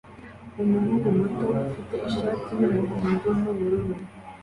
Umuhungu 0.61 1.07
muto 1.17 1.47
ufite 1.69 1.95
ishati 2.09 2.49
yumuhondo 2.59 3.29
nubururu 3.39 3.93